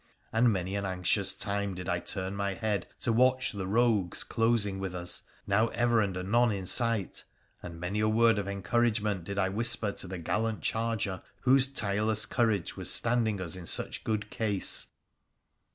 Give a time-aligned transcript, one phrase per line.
[0.33, 4.79] And many an anxious time did I turn my head to watch the rogues closing
[4.79, 7.23] with us, now ever and anon in sight,
[7.61, 12.25] and many a word of encouragement did I whisper to the gallant charger whose tireless
[12.25, 14.87] courage was standing us in such good case.